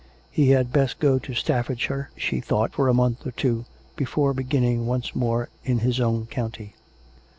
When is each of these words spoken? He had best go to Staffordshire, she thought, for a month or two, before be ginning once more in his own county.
He 0.31 0.49
had 0.49 0.73
best 0.73 0.97
go 0.97 1.19
to 1.19 1.35
Staffordshire, 1.35 2.09
she 2.17 2.39
thought, 2.39 2.71
for 2.73 2.87
a 2.87 2.91
month 2.95 3.27
or 3.27 3.29
two, 3.29 3.65
before 3.95 4.33
be 4.33 4.43
ginning 4.45 4.87
once 4.87 5.13
more 5.15 5.49
in 5.63 5.77
his 5.85 5.99
own 5.99 6.25
county. 6.25 6.73